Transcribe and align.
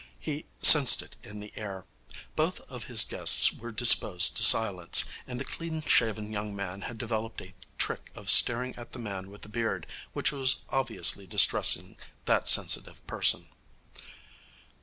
He 0.19 0.45
sensed 0.63 1.03
it 1.03 1.15
in 1.21 1.41
the 1.41 1.53
air. 1.55 1.85
Both 2.35 2.61
of 2.71 2.85
his 2.85 3.03
guests 3.03 3.53
were 3.53 3.71
disposed 3.71 4.35
to 4.35 4.43
silence, 4.43 5.05
and 5.27 5.39
the 5.39 5.45
clean 5.45 5.79
shaven 5.83 6.31
young 6.31 6.55
man 6.55 6.81
had 6.81 6.97
developed 6.97 7.39
a 7.39 7.53
trick 7.77 8.09
of 8.15 8.27
staring 8.27 8.73
at 8.77 8.93
the 8.93 8.97
man 8.97 9.29
with 9.29 9.43
the 9.43 9.47
beard, 9.49 9.85
which 10.13 10.31
was 10.31 10.63
obviously 10.69 11.27
distressing 11.27 11.97
that 12.25 12.47
sensitive 12.49 13.05
person. 13.05 13.49